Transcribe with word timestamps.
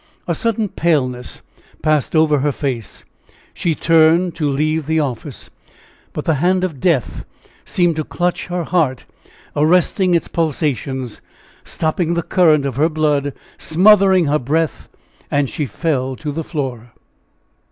A 0.27 0.33
sudden 0.33 0.67
paleness 0.67 1.43
passed 1.83 2.15
over 2.15 2.39
her 2.39 2.51
face; 2.51 3.05
she 3.53 3.75
turned 3.75 4.33
to 4.33 4.49
leave 4.49 4.87
the 4.87 4.99
office, 4.99 5.51
but 6.11 6.25
the 6.25 6.33
hand 6.41 6.63
of 6.63 6.79
death 6.79 7.23
seemed 7.65 7.97
to 7.97 8.03
clutch 8.03 8.47
her 8.47 8.63
heart, 8.63 9.05
arresting 9.55 10.15
its 10.15 10.27
pulsations, 10.27 11.21
stopping 11.63 12.15
the 12.15 12.23
current 12.23 12.65
of 12.65 12.77
her 12.77 12.89
blood, 12.89 13.33
smothering 13.59 14.25
her 14.25 14.39
breath, 14.39 14.89
and 15.29 15.51
she 15.51 15.67
fell 15.67 16.15
to 16.15 16.31
the 16.31 16.43
floor. 16.43 16.93